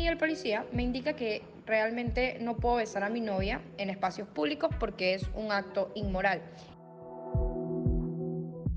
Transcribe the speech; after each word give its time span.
y 0.00 0.08
el 0.08 0.16
policía 0.16 0.66
me 0.72 0.82
indica 0.82 1.14
que 1.14 1.42
realmente 1.66 2.38
no 2.40 2.56
puedo 2.56 2.76
besar 2.76 3.04
a 3.04 3.10
mi 3.10 3.20
novia 3.20 3.60
en 3.76 3.90
espacios 3.90 4.26
públicos 4.28 4.70
porque 4.80 5.14
es 5.14 5.28
un 5.34 5.52
acto 5.52 5.92
inmoral. 5.94 6.42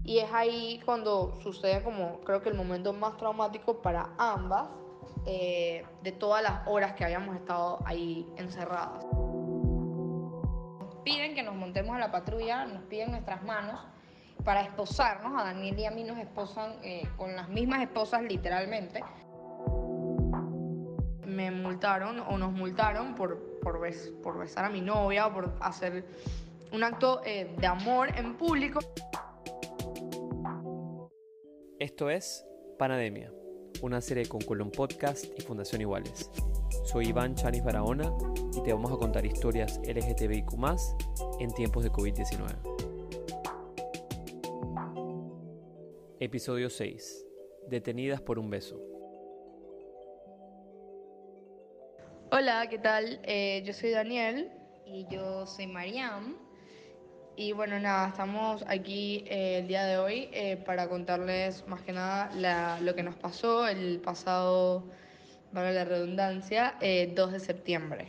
Y 0.04 0.20
es 0.20 0.30
ahí 0.34 0.82
cuando 0.84 1.40
sucede 1.42 1.82
como 1.82 2.20
creo 2.22 2.42
que 2.42 2.50
el 2.50 2.56
momento 2.56 2.92
más 2.92 3.16
traumático 3.16 3.82
para 3.82 4.10
ambas 4.18 4.68
eh, 5.26 5.86
de 6.04 6.12
todas 6.12 6.44
las 6.44 6.68
horas 6.68 6.94
que 6.94 7.06
habíamos 7.06 7.38
estado 7.38 7.80
ahí 7.86 8.28
encerradas. 8.36 9.06
Nos 9.06 10.96
piden 11.06 11.36
que 11.36 11.44
nos 11.44 11.56
montemos 11.56 11.96
a 11.96 12.00
la 12.00 12.12
patrulla, 12.12 12.66
nos 12.66 12.84
piden 12.84 13.12
nuestras 13.12 13.42
manos 13.44 13.80
para 14.44 14.62
esposarnos, 14.62 15.40
a 15.40 15.46
Daniel 15.46 15.80
y 15.80 15.86
a 15.86 15.92
mí 15.92 16.04
nos 16.04 16.18
esposan 16.18 16.74
eh, 16.84 17.08
con 17.16 17.34
las 17.34 17.48
mismas 17.48 17.82
esposas 17.82 18.24
literalmente. 18.24 19.02
Me 21.34 21.50
multaron 21.50 22.20
o 22.20 22.38
nos 22.38 22.52
multaron 22.52 23.16
por, 23.16 23.60
por, 23.60 23.80
por 24.22 24.38
besar 24.38 24.66
a 24.66 24.70
mi 24.70 24.82
novia, 24.82 25.34
por 25.34 25.52
hacer 25.62 26.06
un 26.72 26.84
acto 26.84 27.22
eh, 27.26 27.56
de 27.58 27.66
amor 27.66 28.10
en 28.16 28.38
público. 28.38 28.80
Esto 31.80 32.10
es 32.12 32.46
Panademia, 32.78 33.32
una 33.82 34.00
serie 34.00 34.28
con 34.28 34.42
Colón 34.42 34.70
Podcast 34.70 35.26
y 35.38 35.42
Fundación 35.42 35.82
Iguales. 35.82 36.30
Soy 36.86 37.08
Iván 37.08 37.34
Chanis 37.34 37.64
Barahona 37.64 38.14
y 38.56 38.62
te 38.62 38.72
vamos 38.72 38.92
a 38.92 38.98
contar 38.98 39.26
historias 39.26 39.80
LGTBIQ 39.88 40.54
en 41.40 41.52
tiempos 41.54 41.84
de 41.84 41.92
COVID-19. 41.92 42.74
Episodio 46.20 46.70
6. 46.70 47.26
Detenidas 47.70 48.22
por 48.22 48.38
un 48.38 48.50
beso. 48.50 48.93
Hola, 52.36 52.66
¿qué 52.68 52.80
tal? 52.80 53.20
Eh, 53.26 53.62
yo 53.64 53.74
soy 53.74 53.92
Daniel 53.92 54.50
y 54.88 55.06
yo 55.08 55.46
soy 55.46 55.68
Mariam. 55.68 56.36
Y 57.36 57.52
bueno, 57.52 57.80
nada, 57.80 58.08
estamos 58.08 58.64
aquí 58.68 59.24
eh, 59.28 59.60
el 59.60 59.68
día 59.68 59.86
de 59.86 60.00
hoy 60.00 60.30
eh, 60.32 60.58
para 60.66 60.90
contarles 60.90 61.64
más 61.68 61.84
que 61.84 61.92
nada 61.94 62.80
lo 62.82 62.96
que 62.96 63.04
nos 63.04 63.16
pasó 63.18 63.68
el 63.68 64.00
pasado, 64.00 64.84
para 65.54 65.72
la 65.74 65.86
redundancia, 65.86 66.74
2 66.80 66.82
eh, 66.82 67.14
de 67.14 67.40
septiembre. 67.40 68.08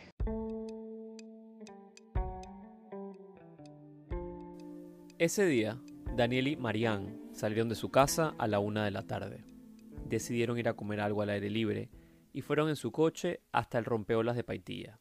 Ese 5.19 5.45
día, 5.45 5.77
Daniel 6.17 6.48
y 6.48 6.56
Marianne 6.56 7.14
salieron 7.34 7.69
de 7.69 7.75
su 7.75 7.91
casa 7.91 8.34
a 8.39 8.47
la 8.47 8.58
una 8.58 8.86
de 8.86 8.91
la 8.91 9.02
tarde. 9.02 9.45
Decidieron 10.06 10.56
ir 10.56 10.70
a 10.70 10.72
comer 10.72 11.00
algo 11.00 11.20
al 11.20 11.28
aire 11.28 11.50
libre 11.50 11.91
y 12.34 12.42
fueron 12.42 12.68
en 12.68 12.77
su 12.77 12.92
coche 12.92 13.40
hasta 13.52 13.78
el 13.78 13.86
rompeolas 13.86 14.36
de 14.36 14.44
Paitilla. 14.44 14.98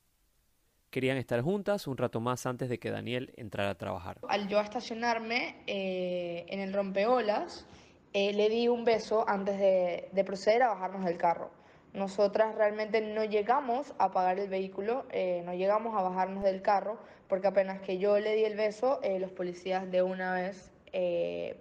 Querían 0.92 1.18
estar 1.18 1.42
juntas 1.42 1.88
un 1.88 1.98
rato 1.98 2.22
más 2.22 2.46
antes 2.46 2.70
de 2.70 2.80
que 2.80 2.92
Daniel 2.92 3.34
entrara 3.36 3.72
a 3.72 3.78
trabajar. 3.78 4.20
Al 4.30 4.48
yo 4.48 4.62
estacionarme 4.62 5.64
eh, 5.66 6.46
en 6.48 6.60
el 6.60 6.72
rompeolas, 6.72 7.66
eh, 8.14 8.32
le 8.34 8.48
di 8.50 8.68
un 8.68 8.86
beso 8.86 9.28
antes 9.28 9.58
de, 9.60 10.24
proceder 10.24 10.62
a 10.62 10.70
bajarnos 10.70 11.04
del 11.06 11.18
carro. 11.18 11.50
Nosotras 11.94 12.54
realmente 12.54 13.02
no 13.02 13.24
llegamos 13.24 13.96
a 13.98 14.06
apagar 14.06 14.38
el 14.38 14.50
vehículo, 14.50 15.08
eh, 15.10 15.42
no 15.44 15.56
llegamos 15.56 15.98
a 15.98 16.04
bajarnos 16.04 16.44
del 16.44 16.62
carro, 16.62 17.00
porque 17.28 17.48
apenas 17.48 17.82
que 17.82 17.98
yo 17.98 18.20
le 18.20 18.36
di 18.36 18.46
el 18.46 18.56
beso, 18.56 19.00
los 19.20 19.32
policías 19.32 19.90
de 19.90 20.04
una 20.04 20.34
vez, 20.34 20.72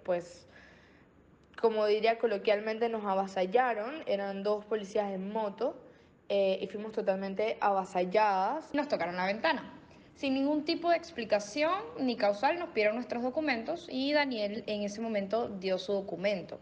pues, 0.03 0.47
como 1.59 1.85
diría 1.85 2.17
coloquialmente, 2.17 2.89
nos 2.89 3.05
avasallaron. 3.05 4.03
Eran 4.05 4.43
dos 4.43 4.65
policías 4.65 5.11
en 5.11 5.31
moto 5.31 5.75
eh, 6.29 6.59
y 6.61 6.67
fuimos 6.67 6.91
totalmente 6.91 7.57
avasalladas. 7.61 8.73
Nos 8.73 8.87
tocaron 8.87 9.15
la 9.15 9.25
ventana. 9.25 9.63
Sin 10.15 10.35
ningún 10.35 10.63
tipo 10.63 10.89
de 10.89 10.97
explicación 10.97 11.73
ni 11.99 12.15
causal 12.15 12.59
nos 12.59 12.69
pidieron 12.69 12.95
nuestros 12.95 13.23
documentos 13.23 13.87
y 13.89 14.13
Daniel 14.13 14.63
en 14.67 14.83
ese 14.83 15.01
momento 15.01 15.49
dio 15.49 15.79
su 15.79 15.91
documento. 15.93 16.59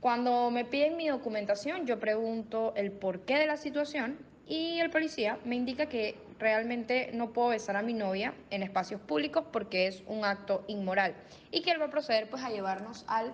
Cuando 0.00 0.50
me 0.50 0.64
piden 0.64 0.96
mi 0.96 1.08
documentación, 1.08 1.86
yo 1.86 1.98
pregunto 1.98 2.72
el 2.76 2.92
porqué 2.92 3.36
de 3.36 3.46
la 3.46 3.56
situación 3.56 4.18
y 4.46 4.78
el 4.78 4.90
policía 4.90 5.38
me 5.44 5.56
indica 5.56 5.86
que 5.86 6.16
realmente 6.38 7.10
no 7.14 7.32
puedo 7.32 7.48
besar 7.48 7.76
a 7.76 7.82
mi 7.82 7.94
novia 7.94 8.34
en 8.50 8.62
espacios 8.62 9.00
públicos 9.00 9.44
porque 9.50 9.86
es 9.86 10.02
un 10.06 10.24
acto 10.24 10.64
inmoral 10.66 11.14
y 11.50 11.62
que 11.62 11.70
él 11.70 11.80
va 11.80 11.86
a 11.86 11.90
proceder 11.90 12.28
pues 12.28 12.42
a 12.42 12.50
llevarnos 12.50 13.04
al 13.08 13.32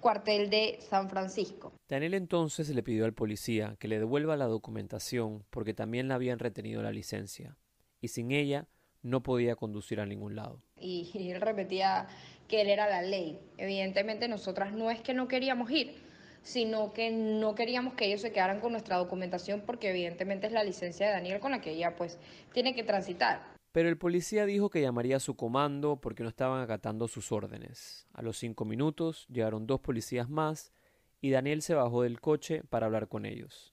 cuartel 0.00 0.50
de 0.50 0.78
San 0.80 1.08
Francisco. 1.08 1.72
Daniel 1.88 2.14
entonces 2.14 2.68
le 2.70 2.82
pidió 2.82 3.04
al 3.04 3.12
policía 3.12 3.76
que 3.78 3.88
le 3.88 3.98
devuelva 3.98 4.36
la 4.36 4.46
documentación 4.46 5.44
porque 5.50 5.74
también 5.74 6.08
le 6.08 6.14
habían 6.14 6.38
retenido 6.38 6.82
la 6.82 6.90
licencia 6.92 7.56
y 8.00 8.08
sin 8.08 8.32
ella 8.32 8.66
no 9.02 9.22
podía 9.22 9.56
conducir 9.56 10.00
a 10.00 10.06
ningún 10.06 10.36
lado. 10.36 10.62
Y, 10.82 11.10
él 11.14 11.40
repetía 11.40 12.08
que 12.48 12.62
él 12.62 12.68
era 12.68 12.88
la 12.88 13.02
ley. 13.02 13.38
Evidentemente 13.58 14.28
nosotras 14.28 14.72
no 14.72 14.90
es 14.90 15.00
que 15.00 15.12
no 15.12 15.28
queríamos 15.28 15.70
ir, 15.70 15.94
sino 16.42 16.92
que 16.92 17.10
no 17.10 17.54
queríamos 17.54 17.94
que 17.94 18.06
ellos 18.06 18.22
se 18.22 18.32
quedaran 18.32 18.60
con 18.60 18.72
nuestra 18.72 18.96
documentación 18.96 19.62
porque 19.66 19.90
evidentemente 19.90 20.46
es 20.46 20.52
la 20.52 20.64
licencia 20.64 21.06
de 21.06 21.12
Daniel 21.12 21.38
con 21.38 21.50
la 21.50 21.60
que 21.60 21.72
ella 21.72 21.96
pues 21.96 22.18
tiene 22.52 22.74
que 22.74 22.82
transitar. 22.82 23.59
Pero 23.72 23.88
el 23.88 23.98
policía 23.98 24.46
dijo 24.46 24.68
que 24.68 24.80
llamaría 24.80 25.16
a 25.16 25.20
su 25.20 25.36
comando 25.36 26.00
porque 26.00 26.24
no 26.24 26.28
estaban 26.28 26.60
acatando 26.60 27.06
sus 27.06 27.30
órdenes. 27.30 28.08
A 28.12 28.22
los 28.22 28.36
cinco 28.36 28.64
minutos 28.64 29.26
llegaron 29.28 29.66
dos 29.66 29.80
policías 29.80 30.28
más 30.28 30.72
y 31.20 31.30
Daniel 31.30 31.62
se 31.62 31.74
bajó 31.74 32.02
del 32.02 32.20
coche 32.20 32.64
para 32.68 32.86
hablar 32.86 33.06
con 33.06 33.26
ellos. 33.26 33.72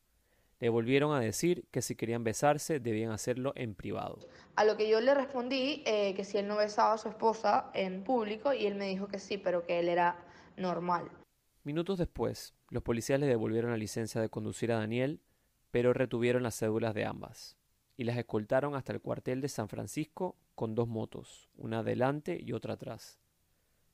Le 0.60 0.70
volvieron 0.70 1.16
a 1.16 1.20
decir 1.20 1.66
que 1.72 1.82
si 1.82 1.96
querían 1.96 2.24
besarse 2.24 2.80
debían 2.80 3.12
hacerlo 3.12 3.54
en 3.56 3.74
privado. 3.74 4.20
A 4.56 4.66
lo 4.66 4.78
que 4.78 4.88
yo 4.88 5.02
le 5.02 5.16
respondí 5.16 5.84
eh, 5.86 6.14
que 6.16 6.24
si 6.24 6.38
él 6.38 6.48
no 6.48 6.58
besaba 6.58 6.94
a 6.94 6.98
su 7.00 7.10
esposa 7.10 7.72
en 7.74 8.04
público 8.04 8.54
y 8.54 8.68
él 8.68 8.76
me 8.76 8.88
dijo 8.88 9.08
que 9.08 9.20
sí, 9.20 9.38
pero 9.38 9.66
que 9.66 9.80
él 9.80 9.90
era 9.90 10.24
normal. 10.58 11.10
Minutos 11.64 11.98
después, 11.98 12.54
los 12.70 12.84
policías 12.84 13.20
le 13.20 13.28
devolvieron 13.28 13.72
la 13.72 13.78
licencia 13.78 14.22
de 14.22 14.30
conducir 14.30 14.72
a 14.72 14.78
Daniel, 14.78 15.22
pero 15.72 15.94
retuvieron 15.94 16.44
las 16.44 16.58
cédulas 16.58 16.94
de 16.94 17.06
ambas 17.06 17.58
y 17.98 18.04
las 18.04 18.18
escoltaron 18.18 18.76
hasta 18.76 18.94
el 18.94 19.02
cuartel 19.02 19.42
de 19.42 19.50
San 19.50 19.68
Francisco 19.68 20.36
con 20.56 20.76
dos 20.76 20.88
motos, 20.88 21.50
una 21.58 21.80
adelante 21.80 22.40
y 22.40 22.54
otra 22.54 22.76
atrás. 22.76 23.20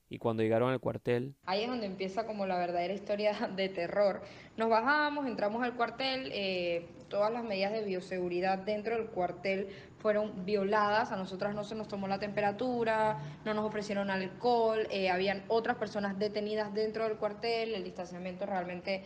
Y 0.10 0.20
cuando 0.20 0.44
llegaron 0.44 0.70
al 0.70 0.80
cuartel... 0.80 1.34
Ahí 1.46 1.64
es 1.64 1.70
donde 1.70 1.88
empieza 1.88 2.28
como 2.28 2.46
la 2.46 2.58
verdadera 2.58 2.94
historia 2.94 3.34
de 3.56 3.70
terror. 3.70 4.22
Nos 4.58 4.70
bajamos, 4.70 5.26
entramos 5.26 5.64
al 5.64 5.76
cuartel, 5.76 6.30
eh, 6.34 6.86
todas 7.08 7.32
las 7.32 7.44
medidas 7.44 7.72
de 7.72 7.84
bioseguridad 7.84 8.60
dentro 8.60 8.96
del 8.96 9.08
cuartel 9.08 9.70
fueron 10.00 10.46
violadas, 10.46 11.12
a 11.12 11.16
nosotras 11.16 11.56
no 11.56 11.64
se 11.64 11.76
nos 11.76 11.88
tomó 11.88 12.08
la 12.08 12.20
temperatura, 12.20 13.18
no 13.46 13.54
nos 13.54 13.66
ofrecieron 13.66 14.12
alcohol, 14.12 14.86
eh, 14.92 15.10
habían 15.10 15.44
otras 15.48 15.78
personas 15.78 16.20
detenidas 16.20 16.74
dentro 16.74 17.06
del 17.06 17.18
cuartel, 17.18 17.74
el 17.74 17.84
distanciamiento 17.84 18.46
realmente 18.46 19.06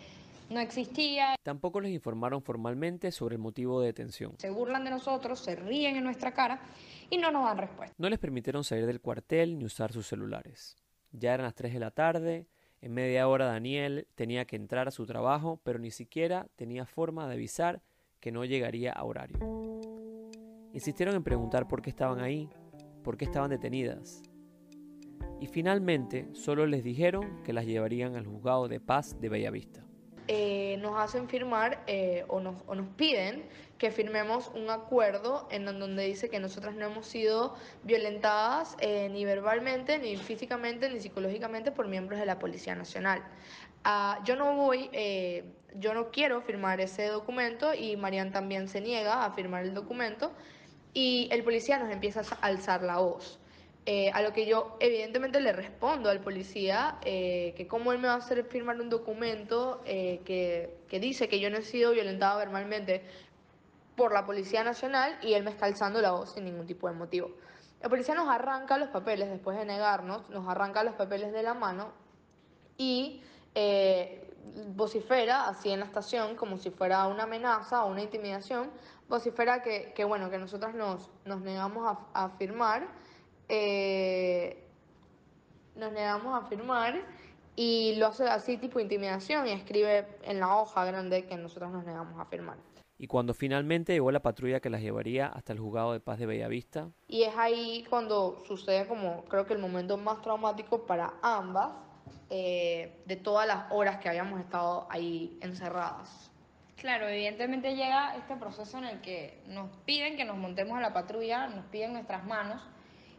no 0.49 0.59
existía. 0.59 1.35
Tampoco 1.43 1.81
les 1.81 1.91
informaron 1.91 2.41
formalmente 2.41 3.11
sobre 3.11 3.35
el 3.35 3.41
motivo 3.41 3.81
de 3.81 3.87
detención. 3.87 4.33
Se 4.37 4.49
burlan 4.49 4.83
de 4.83 4.91
nosotros, 4.91 5.39
se 5.39 5.55
ríen 5.55 5.95
en 5.95 6.03
nuestra 6.03 6.33
cara 6.33 6.59
y 7.09 7.17
no 7.17 7.31
nos 7.31 7.45
dan 7.45 7.57
respuesta. 7.57 7.95
No 7.97 8.09
les 8.09 8.19
permitieron 8.19 8.63
salir 8.63 8.85
del 8.85 9.01
cuartel 9.01 9.57
ni 9.57 9.65
usar 9.65 9.91
sus 9.91 10.07
celulares. 10.07 10.75
Ya 11.11 11.33
eran 11.33 11.45
las 11.45 11.55
3 11.55 11.73
de 11.73 11.79
la 11.79 11.91
tarde, 11.91 12.47
en 12.79 12.93
media 12.93 13.27
hora 13.27 13.45
Daniel 13.45 14.07
tenía 14.15 14.45
que 14.45 14.55
entrar 14.55 14.87
a 14.87 14.91
su 14.91 15.05
trabajo, 15.05 15.59
pero 15.63 15.79
ni 15.79 15.89
siquiera 15.89 16.47
tenía 16.55 16.85
forma 16.85 17.27
de 17.27 17.33
avisar 17.33 17.81
que 18.19 18.31
no 18.31 18.45
llegaría 18.45 18.91
a 18.91 19.03
horario. 19.03 19.39
Insistieron 20.73 21.15
en 21.15 21.23
preguntar 21.23 21.67
por 21.67 21.81
qué 21.81 21.89
estaban 21.89 22.19
ahí, 22.19 22.49
por 23.03 23.17
qué 23.17 23.25
estaban 23.25 23.49
detenidas. 23.49 24.21
Y 25.39 25.47
finalmente 25.47 26.27
solo 26.33 26.67
les 26.67 26.83
dijeron 26.83 27.41
que 27.43 27.53
las 27.53 27.65
llevarían 27.65 28.15
al 28.15 28.27
juzgado 28.27 28.67
de 28.67 28.79
paz 28.79 29.19
de 29.19 29.29
Bellavista. 29.29 29.86
Eh, 30.27 30.77
nos 30.81 30.99
hacen 30.99 31.29
firmar 31.29 31.81
eh, 31.88 32.25
o, 32.27 32.41
nos, 32.41 32.55
piden 32.97 33.44
que 33.77 33.91
firmemos 33.91 34.51
un 34.53 34.69
acuerdo 34.69 35.47
en 35.51 35.65
donde 35.65 36.03
dice 36.03 36.29
que 36.29 36.39
nosotras 36.39 36.75
no 36.75 36.85
hemos 36.85 37.07
sido 37.07 37.56
violentadas 37.83 38.75
eh, 38.79 39.07
ni 39.09 39.24
verbalmente, 39.24 40.00
ni 40.00 40.18
físicamente, 40.18 40.89
ni 40.89 41.00
psicológicamente 41.00 41.71
por 41.71 41.88
miembros 41.88 42.19
de 42.19 42.25
la 42.25 42.39
Policía 42.39 42.75
Nacional. 42.75 43.24
Ah, 43.83 44.19
yo 44.25 44.35
no 44.35 44.56
voy, 44.56 44.89
yo 45.75 45.94
no 45.94 46.12
quiero 46.12 46.41
firmar 46.41 46.81
ese 46.81 47.07
documento 47.07 47.74
y 47.74 47.95
Marian 47.95 48.31
también 48.31 48.68
se 48.68 48.81
niega 48.81 49.24
a 49.24 49.31
firmar 49.31 49.63
el 49.63 49.74
documento 49.74 50.33
y 50.94 51.29
el 51.31 51.44
policía 51.44 51.77
nos 51.77 51.91
empieza 51.91 52.21
a 52.21 52.45
alzar 52.45 52.81
la 52.83 52.97
voz. 52.97 53.39
Eh, 53.89 54.12
a 54.13 54.22
lo 54.22 54.34
que 54.34 54.45
yo 54.45 54.75
evidentemente 54.81 55.39
le 55.39 55.54
respondo 55.54 56.10
al 56.10 56.19
policía 56.19 56.98
eh, 57.06 57.54
que 57.56 57.69
cómo 57.69 57.94
él 57.94 58.00
me 58.00 58.10
va 58.10 58.16
a 58.16 58.18
hacer 58.18 58.44
firmar 58.44 58.81
un 58.81 58.89
documento 58.89 59.81
eh, 59.86 60.19
que, 60.25 60.78
que, 60.89 61.00
dice 61.00 61.30
que 61.30 61.39
yo 61.39 61.50
no 61.50 61.56
he 61.56 61.62
sido 61.62 61.94
violentada 61.94 62.36
verbalmente 62.36 63.06
por 63.95 64.12
la 64.12 64.25
Policía 64.25 64.66
Nacional 64.66 65.18
y 65.22 65.36
él 65.36 65.45
me 65.45 65.51
está 65.51 65.68
alzando 65.68 66.01
la 66.01 66.12
voz 66.12 66.34
sin 66.34 66.44
ningún 66.44 66.68
tipo 66.68 66.89
de 66.89 66.95
motivo. 66.95 67.31
La 67.81 67.88
policía 67.88 68.13
nos 68.13 68.28
arranca 68.28 68.78
los 68.78 68.89
papeles 68.89 69.30
después 69.30 69.57
de 69.57 69.63
negarnos, 69.63 70.30
nos 70.30 70.50
arranca 70.50 70.84
los 70.84 70.95
papeles 70.95 71.31
de 71.31 71.44
la 71.44 71.54
mano 71.54 71.94
y 72.78 73.24
eh, 73.56 74.34
vocifera 74.75 75.48
así 75.48 75.69
en 75.69 75.80
la 75.80 75.86
estación 75.86 76.36
como 76.36 76.57
si 76.57 76.72
fuera 76.72 77.07
una 77.07 77.24
amenaza 77.24 77.86
o 77.86 77.92
una 77.92 78.01
intimidación, 78.01 78.69
vocifera 79.07 79.62
que, 79.62 79.94
que 79.95 80.04
bueno, 80.04 80.30
que 80.30 80.39
nosotras 80.39 80.75
nos, 80.75 81.10
nos 81.24 81.39
negamos 81.39 81.88
a, 82.13 82.25
a 82.25 82.30
firmar, 82.31 82.88
eh, 83.49 84.63
nos 85.75 85.91
negamos 85.91 86.44
a 86.44 86.47
firmar 86.47 86.95
y 87.55 87.95
lo 87.97 88.07
hace 88.07 88.25
así 88.25 88.57
tipo 88.57 88.79
intimidación 88.79 89.47
y 89.47 89.51
escribe 89.51 90.07
en 90.23 90.39
la 90.39 90.57
hoja 90.57 90.85
grande 90.85 91.25
que 91.25 91.38
nosotros 91.38 91.71
nos 91.71 91.85
negamos 91.85 92.19
a 92.19 92.25
firmar. 92.25 92.57
Y 92.99 93.07
cuando 93.07 93.33
finalmente 93.33 93.94
llegó 93.94 94.11
la 94.11 94.21
patrulla 94.21 94.59
que 94.59 94.69
las 94.69 94.81
llevaría 94.81 95.27
hasta 95.27 95.53
el 95.53 95.59
juzgado 95.59 95.94
de 95.94 95.99
paz 95.99 96.17
de 96.17 96.25
Bellavista, 96.25 96.89
Y 97.07 97.23
es 97.23 97.35
ahí 97.38 97.85
cuando 97.89 98.44
sucede 98.47 98.88
como 98.88 99.23
creo 99.25 99.45
que 99.45 99.53
el 99.53 99.59
momento 99.59 99.97
más 99.97 100.21
traumático 100.21 100.85
para 100.88 101.13
ambas 101.21 101.73
eh, 102.29 103.01
de 103.05 103.15
todas 103.15 103.47
las 103.47 103.71
horas 103.71 103.97
que 103.97 104.09
habíamos 104.09 104.39
estado 104.39 104.88
ahí 104.89 105.38
encerradas. 105.41 106.31
Claro, 106.75 107.07
evidentemente 107.07 107.75
llega 107.75 108.15
este 108.17 108.35
proceso 108.35 108.77
en 108.77 108.85
el 108.85 109.01
que 109.01 109.41
nos 109.47 109.69
piden 109.85 110.15
que 110.15 110.25
nos 110.25 110.38
montemos 110.38 110.77
a 110.77 110.81
la 110.81 110.93
patrulla, 110.93 111.47
nos 111.47 111.65
piden 111.65 111.93
nuestras 111.93 112.25
manos 112.25 112.61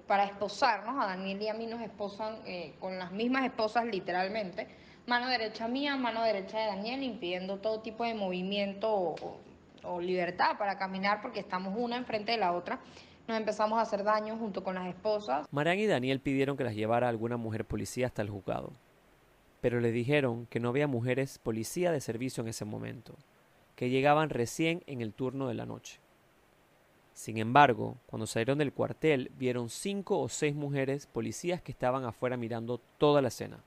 para 0.09 0.25
esposarnos. 0.25 0.97
A 1.01 1.07
Daniel 1.07 1.41
y 1.41 1.49
a 1.49 1.55
mí 1.55 1.67
nos 1.67 1.81
esposan 1.81 2.39
eh, 2.47 2.75
con 2.81 2.99
las 2.99 3.13
mismas 3.13 3.45
esposas 3.45 3.85
literalmente. 3.85 4.67
Mano 5.07 5.29
derecha 5.29 5.69
mía, 5.69 5.97
mano 5.97 6.23
derecha 6.23 6.59
de 6.59 6.67
Daniel, 6.67 7.03
impidiendo 7.03 7.59
todo 7.59 7.81
tipo 7.81 8.05
de 8.05 8.15
movimiento 8.15 8.91
o, 8.91 9.41
libertad 10.03 10.59
para 10.59 10.77
caminar 10.77 11.23
porque 11.23 11.41
estamos 11.41 11.73
una 11.77 11.97
enfrente 11.97 12.33
de 12.33 12.39
la 12.39 12.53
otra. 12.53 12.79
Nos 13.27 13.39
empezamos 13.39 13.79
a 13.79 13.83
hacer 13.83 14.05
daño 14.05 14.37
junto 14.37 14.63
con 14.63 14.75
las 14.75 14.87
esposas. 14.87 15.47
Marian 15.51 15.79
y 15.79 15.87
Daniel 15.87 16.21
pidieron 16.21 16.57
que 16.57 16.65
las 16.65 16.75
llevara 16.75 17.09
alguna 17.09 17.39
mujer 17.39 17.65
policía 17.65 18.07
hasta 18.07 18.21
el 18.21 18.29
juzgado, 18.29 18.73
pero 19.63 19.81
le 19.81 19.91
dijeron 19.91 20.47
que 20.47 20.61
no 20.61 20.69
había 20.69 20.87
mujeres 20.87 21.39
policía 21.39 21.91
de 21.91 22.01
servicio 22.01 22.43
en 22.43 22.49
ese 22.49 22.67
momento, 22.67 23.15
que 23.77 23.89
llegaban 23.89 24.29
recién 24.29 24.83
en 24.87 25.01
el 25.01 25.15
turno 25.15 25.49
de 25.49 25.55
la 25.55 25.65
noche. 25.65 26.01
Sin 27.19 27.39
embargo, 27.39 27.97
cuando 28.07 28.29
salieron 28.29 28.59
del 28.59 28.73
cuartel, 28.73 29.33
vieron 29.37 29.71
cinco 29.71 30.21
o 30.21 30.29
seis 30.29 30.55
mujeres 30.55 31.09
policías 31.09 31.61
que 31.61 31.73
estaban 31.73 32.05
afuera 32.05 32.37
mirando 32.37 32.79
toda 32.97 33.21
la 33.21 33.27
escena. 33.27 33.59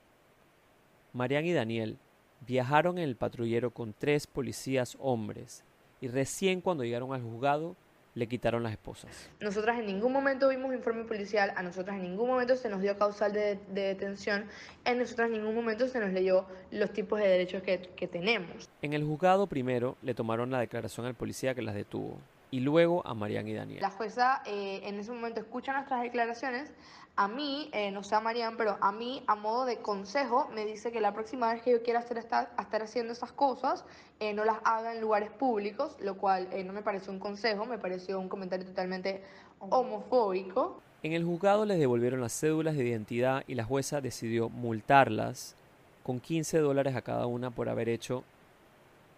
Marian 1.12 1.44
y 1.44 1.52
Daniel 1.52 1.98
viajaron 2.46 2.96
en 2.96 3.04
el 3.04 3.14
patrullero 3.14 3.70
con 3.70 3.92
tres 3.92 4.26
policías 4.26 4.96
hombres 5.00 5.64
y 6.00 6.08
recién 6.08 6.62
cuando 6.62 6.82
llegaron 6.82 7.12
al 7.12 7.20
juzgado 7.20 7.76
le 8.14 8.26
quitaron 8.26 8.62
las 8.62 8.72
esposas. 8.72 9.28
Nosotras 9.38 9.78
en 9.78 9.84
ningún 9.84 10.14
momento 10.14 10.48
vimos 10.48 10.74
informe 10.74 11.04
policial, 11.04 11.52
a 11.54 11.62
nosotras 11.62 11.96
en 11.96 12.04
ningún 12.04 12.28
momento 12.28 12.56
se 12.56 12.70
nos 12.70 12.80
dio 12.80 12.96
causal 12.96 13.34
de, 13.34 13.58
de 13.68 13.82
detención, 13.82 14.46
a 14.86 14.94
nosotras 14.94 15.26
en 15.26 15.34
ningún 15.34 15.54
momento 15.54 15.88
se 15.88 16.00
nos 16.00 16.10
leyó 16.10 16.46
los 16.70 16.90
tipos 16.94 17.20
de 17.20 17.28
derechos 17.28 17.62
que, 17.62 17.80
que 17.94 18.08
tenemos. 18.08 18.70
En 18.80 18.94
el 18.94 19.04
juzgado 19.04 19.46
primero 19.46 19.98
le 20.00 20.14
tomaron 20.14 20.50
la 20.50 20.60
declaración 20.60 21.04
al 21.04 21.14
policía 21.14 21.54
que 21.54 21.60
las 21.60 21.74
detuvo 21.74 22.16
y 22.52 22.60
luego 22.60 23.04
a 23.06 23.14
Marian 23.14 23.48
y 23.48 23.54
Daniel. 23.54 23.80
La 23.80 23.88
jueza 23.90 24.42
eh, 24.44 24.82
en 24.84 25.00
ese 25.00 25.10
momento 25.10 25.40
escucha 25.40 25.72
nuestras 25.72 26.02
declaraciones. 26.02 26.70
A 27.16 27.26
mí, 27.26 27.70
eh, 27.72 27.90
no 27.90 28.02
sé 28.04 28.14
a 28.14 28.20
Marian, 28.20 28.58
pero 28.58 28.76
a 28.80 28.92
mí, 28.92 29.22
a 29.26 29.34
modo 29.34 29.64
de 29.64 29.78
consejo, 29.78 30.48
me 30.54 30.66
dice 30.66 30.92
que 30.92 31.00
la 31.00 31.14
próxima 31.14 31.50
vez 31.52 31.62
que 31.62 31.72
yo 31.72 31.82
quiera 31.82 32.00
hacer 32.00 32.18
esta- 32.18 32.50
estar 32.58 32.82
haciendo 32.82 33.12
esas 33.14 33.32
cosas, 33.32 33.86
eh, 34.20 34.34
no 34.34 34.44
las 34.44 34.58
haga 34.64 34.94
en 34.94 35.00
lugares 35.00 35.30
públicos, 35.30 35.96
lo 36.00 36.18
cual 36.18 36.48
no 36.66 36.74
me 36.74 36.82
pareció 36.82 37.10
un 37.10 37.18
consejo, 37.18 37.64
me 37.64 37.78
pareció 37.78 38.20
un 38.20 38.28
comentario 38.28 38.66
totalmente 38.66 39.22
homofóbico. 39.60 40.80
En 41.02 41.12
el 41.14 41.24
juzgado 41.24 41.64
les 41.64 41.78
devolvieron 41.78 42.20
las 42.20 42.38
cédulas 42.38 42.76
de 42.76 42.84
identidad 42.86 43.44
y 43.46 43.54
la 43.54 43.64
jueza 43.64 44.00
decidió 44.02 44.50
multarlas 44.50 45.56
con 46.02 46.20
15 46.20 46.58
dólares 46.58 46.94
a 46.96 47.02
cada 47.02 47.26
una 47.26 47.50
por 47.50 47.68
haber 47.70 47.88
hecho 47.88 48.24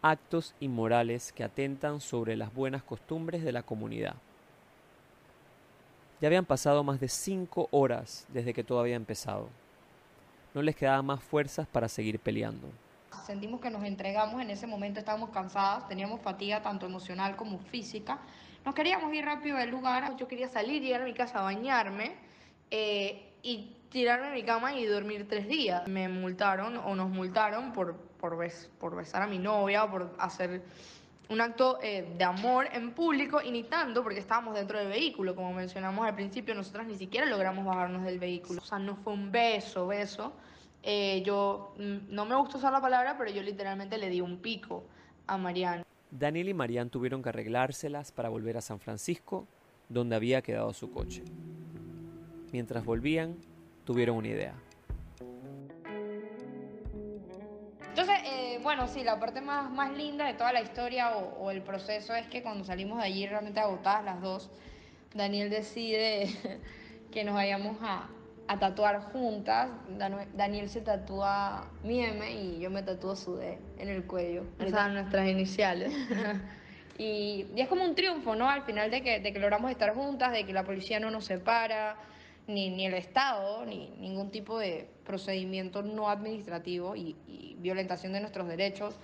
actos 0.04 0.54
inmorales 0.60 1.32
que 1.32 1.42
atentan 1.42 1.98
sobre 1.98 2.36
las 2.36 2.52
buenas 2.52 2.82
costumbres 2.82 3.42
de 3.42 3.52
la 3.52 3.62
comunidad. 3.62 4.16
Ya 6.20 6.28
habían 6.28 6.44
pasado 6.44 6.84
más 6.84 7.00
de 7.00 7.08
5 7.08 7.68
horas 7.70 8.26
desde 8.28 8.52
que 8.52 8.62
todo 8.62 8.80
había 8.80 8.96
empezado. 8.96 9.48
No 10.52 10.60
les 10.60 10.76
quedaban 10.76 11.06
más 11.06 11.22
fuerzas 11.22 11.66
para 11.66 11.88
seguir 11.88 12.20
peleando. 12.20 12.68
Sentimos 13.24 13.62
que 13.62 13.70
nos 13.70 13.82
entregamos 13.82 14.42
en 14.42 14.50
ese 14.50 14.66
momento, 14.66 15.00
estábamos 15.00 15.30
cansadas, 15.30 15.88
teníamos 15.88 16.20
fatiga 16.20 16.60
tanto 16.60 16.84
emocional 16.84 17.34
como 17.34 17.58
física. 17.58 18.18
Nos 18.62 18.74
queríamos 18.74 19.12
ir 19.14 19.24
rápido 19.24 19.56
del 19.56 19.70
lugar. 19.70 20.16
Yo 20.18 20.28
quería 20.28 20.48
salir, 20.48 20.82
llegar 20.82 21.00
a 21.00 21.04
mi 21.06 21.14
casa 21.14 21.38
a 21.38 21.42
bañarme 21.44 22.14
eh, 22.70 23.32
y 23.42 23.74
tirarme 23.94 24.26
en 24.26 24.34
mi 24.34 24.42
cama 24.42 24.74
y 24.74 24.84
dormir 24.86 25.28
tres 25.28 25.46
días. 25.46 25.86
Me 25.86 26.08
multaron 26.08 26.76
o 26.78 26.96
nos 26.96 27.08
multaron 27.10 27.72
por, 27.72 27.94
por, 28.18 28.36
bes- 28.36 28.68
por 28.80 28.96
besar 28.96 29.22
a 29.22 29.28
mi 29.28 29.38
novia 29.38 29.84
o 29.84 29.90
por 29.90 30.16
hacer 30.18 30.62
un 31.28 31.40
acto 31.40 31.78
eh, 31.80 32.12
de 32.18 32.24
amor 32.24 32.66
en 32.72 32.90
público 32.90 33.40
y 33.40 33.52
ni 33.52 33.62
tanto 33.62 34.02
porque 34.02 34.18
estábamos 34.18 34.56
dentro 34.56 34.80
del 34.80 34.88
vehículo. 34.88 35.36
Como 35.36 35.52
mencionamos 35.52 36.04
al 36.04 36.16
principio, 36.16 36.56
nosotras 36.56 36.88
ni 36.88 36.96
siquiera 36.96 37.24
logramos 37.24 37.64
bajarnos 37.64 38.02
del 38.04 38.18
vehículo. 38.18 38.60
O 38.60 38.64
sea, 38.64 38.80
no 38.80 38.96
fue 38.96 39.12
un 39.12 39.30
beso, 39.30 39.86
beso. 39.86 40.32
Eh, 40.82 41.22
yo 41.24 41.72
mm, 41.78 42.12
no 42.12 42.26
me 42.26 42.34
gusta 42.34 42.58
usar 42.58 42.72
la 42.72 42.80
palabra, 42.80 43.16
pero 43.16 43.30
yo 43.30 43.42
literalmente 43.44 43.96
le 43.96 44.10
di 44.10 44.20
un 44.20 44.38
pico 44.38 44.82
a 45.28 45.38
Mariana. 45.38 45.84
Daniel 46.10 46.48
y 46.48 46.54
Marian 46.54 46.90
tuvieron 46.90 47.22
que 47.22 47.28
arreglárselas 47.28 48.10
para 48.10 48.28
volver 48.28 48.56
a 48.56 48.60
San 48.60 48.80
Francisco, 48.80 49.46
donde 49.88 50.16
había 50.16 50.42
quedado 50.42 50.72
su 50.72 50.90
coche. 50.90 51.22
Mientras 52.52 52.84
volvían, 52.84 53.36
tuvieron 53.84 54.16
una 54.16 54.28
idea. 54.28 54.54
Entonces, 57.88 58.16
eh, 58.24 58.58
bueno, 58.62 58.88
sí, 58.88 59.04
la 59.04 59.20
parte 59.20 59.40
más, 59.40 59.70
más 59.70 59.96
linda 59.96 60.26
de 60.26 60.34
toda 60.34 60.52
la 60.52 60.62
historia 60.62 61.16
o, 61.16 61.44
o 61.44 61.50
el 61.50 61.62
proceso 61.62 62.14
es 62.14 62.26
que 62.26 62.42
cuando 62.42 62.64
salimos 62.64 62.98
de 62.98 63.04
allí 63.04 63.26
realmente 63.26 63.60
agotadas 63.60 64.04
las 64.04 64.20
dos, 64.20 64.50
Daniel 65.14 65.48
decide 65.48 66.28
que 67.12 67.22
nos 67.22 67.34
vayamos 67.34 67.76
a, 67.82 68.08
a 68.48 68.58
tatuar 68.58 69.00
juntas. 69.12 69.70
Daniel 70.34 70.68
se 70.68 70.80
tatúa 70.80 71.70
mi 71.82 72.00
M 72.00 72.30
y 72.32 72.60
yo 72.60 72.70
me 72.70 72.82
tatúo 72.82 73.16
su 73.16 73.36
D 73.36 73.58
en 73.78 73.88
el 73.88 74.04
cuello. 74.04 74.44
Esas 74.58 74.82
son 74.82 74.94
nuestras 74.94 75.28
iniciales. 75.28 75.92
Y, 76.96 77.46
y 77.56 77.60
es 77.60 77.66
como 77.66 77.84
un 77.84 77.96
triunfo, 77.96 78.36
¿no? 78.36 78.48
Al 78.48 78.62
final 78.62 78.88
de 78.88 79.02
que, 79.02 79.18
de 79.18 79.32
que 79.32 79.40
logramos 79.40 79.68
estar 79.72 79.92
juntas, 79.96 80.30
de 80.30 80.46
que 80.46 80.52
la 80.52 80.62
policía 80.62 81.00
no 81.00 81.10
nos 81.10 81.24
separa, 81.24 81.96
ni, 82.46 82.70
ni 82.70 82.86
el 82.86 82.94
Estado, 82.94 83.64
ni 83.66 83.90
ningún 83.98 84.30
tipo 84.30 84.58
de 84.58 84.88
procedimiento 85.04 85.82
no 85.82 86.08
administrativo 86.08 86.96
y, 86.96 87.16
y 87.26 87.56
violentación 87.60 88.12
de 88.12 88.20
nuestros 88.20 88.48
derechos 88.48 88.94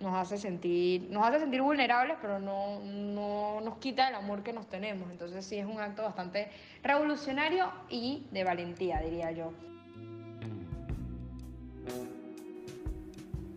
nos 0.00 0.14
hace 0.14 0.38
sentir, 0.38 1.08
nos 1.10 1.26
hace 1.26 1.40
sentir 1.40 1.60
vulnerables, 1.60 2.16
pero 2.20 2.38
no, 2.38 2.80
no 2.84 3.60
nos 3.60 3.78
quita 3.78 4.08
el 4.08 4.14
amor 4.14 4.42
que 4.42 4.52
nos 4.52 4.68
tenemos. 4.68 5.10
Entonces 5.10 5.44
sí 5.44 5.56
es 5.56 5.66
un 5.66 5.80
acto 5.80 6.02
bastante 6.02 6.50
revolucionario 6.82 7.70
y 7.88 8.26
de 8.30 8.44
valentía, 8.44 9.00
diría 9.00 9.32
yo. 9.32 9.52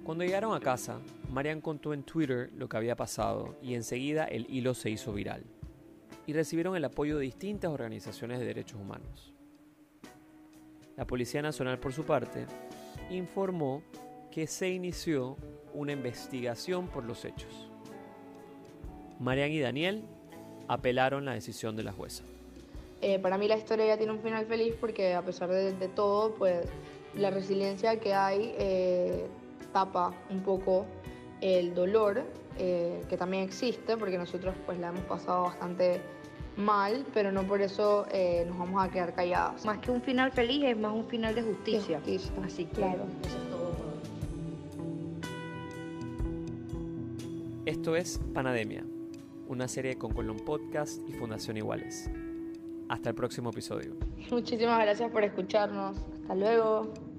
Cuando 0.03 0.23
llegaron 0.23 0.55
a 0.55 0.59
casa, 0.59 0.99
Marian 1.29 1.61
contó 1.61 1.93
en 1.93 2.03
Twitter 2.03 2.49
lo 2.55 2.67
que 2.67 2.77
había 2.77 2.95
pasado 2.95 3.55
y 3.61 3.75
enseguida 3.75 4.25
el 4.25 4.47
hilo 4.49 4.73
se 4.73 4.89
hizo 4.89 5.13
viral. 5.13 5.43
Y 6.27 6.33
recibieron 6.33 6.75
el 6.75 6.85
apoyo 6.85 7.17
de 7.17 7.23
distintas 7.23 7.71
organizaciones 7.71 8.39
de 8.39 8.45
derechos 8.45 8.79
humanos. 8.79 9.33
La 10.97 11.05
Policía 11.05 11.41
Nacional, 11.41 11.79
por 11.79 11.93
su 11.93 12.03
parte, 12.03 12.45
informó 13.09 13.81
que 14.29 14.47
se 14.47 14.69
inició 14.69 15.37
una 15.73 15.93
investigación 15.93 16.87
por 16.87 17.03
los 17.05 17.25
hechos. 17.25 17.69
Marian 19.19 19.51
y 19.51 19.59
Daniel 19.59 20.03
apelaron 20.67 21.25
la 21.25 21.33
decisión 21.33 21.75
de 21.75 21.83
la 21.83 21.91
jueza. 21.91 22.23
Eh, 23.01 23.19
para 23.19 23.37
mí 23.37 23.47
la 23.47 23.57
historia 23.57 23.85
ya 23.85 23.97
tiene 23.97 24.13
un 24.13 24.21
final 24.21 24.45
feliz 24.45 24.75
porque 24.79 25.13
a 25.13 25.21
pesar 25.23 25.49
de, 25.49 25.87
todo, 25.89 26.35
pues 26.35 26.67
la 27.15 27.29
resiliencia 27.29 27.99
que 27.99 28.13
hay 28.13 28.53
eh, 28.57 29.27
tapa 29.73 30.13
un 30.29 30.41
poco 30.41 30.85
el 31.41 31.73
dolor 31.73 32.23
eh, 32.57 33.03
que 33.09 33.17
también 33.17 33.43
existe 33.43 33.97
porque 33.97 34.17
nosotros 34.17 34.55
pues 34.65 34.79
la 34.79 34.89
hemos 34.89 35.03
pasado 35.03 35.43
bastante 35.43 36.01
mal, 36.57 37.05
pero 37.13 37.31
no 37.31 37.43
por 37.43 37.61
eso 37.61 38.05
eh, 38.11 38.45
nos 38.47 38.57
vamos 38.57 38.83
a 38.83 38.89
quedar 38.89 39.13
calladas. 39.13 39.65
Más 39.65 39.79
que 39.79 39.91
un 39.91 40.01
final 40.01 40.31
feliz, 40.31 40.63
es 40.63 40.77
más 40.77 40.93
un 40.93 41.05
final 41.05 41.33
de 41.33 41.43
justicia. 41.43 41.97
justicia, 41.97 42.31
Así 42.43 42.65
que 42.65 42.71
claro. 42.75 43.05
eso 43.25 43.37
es 43.37 43.49
todo 43.49 43.71
por 43.71 43.85
hoy. 43.85 43.91
Esto 47.65 47.95
es 47.95 48.19
Panademia, 48.33 48.83
una 49.47 49.67
serie 49.67 49.97
con 49.97 50.13
Colón 50.13 50.37
Podcast 50.37 51.01
y 51.07 51.13
Fundación 51.13 51.57
Iguales. 51.57 52.09
Hasta 52.89 53.09
el 53.09 53.15
próximo 53.15 53.51
episodio. 53.51 53.95
Muchísimas 54.29 54.81
gracias 54.81 55.09
por 55.11 55.23
escucharnos. 55.23 55.97
Hasta 56.21 56.35
luego. 56.35 57.10